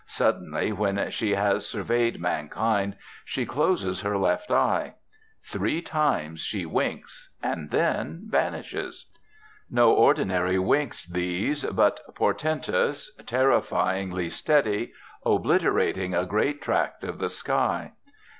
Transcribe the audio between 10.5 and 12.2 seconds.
winks these, but